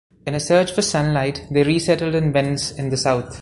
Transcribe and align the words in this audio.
In 0.25 0.33
a 0.33 0.39
"search 0.39 0.71
for 0.73 0.81
sunlight" 0.81 1.45
they 1.51 1.61
re-settled 1.61 2.15
in 2.15 2.33
Vence 2.33 2.71
in 2.75 2.89
the 2.89 2.97
south. 2.97 3.29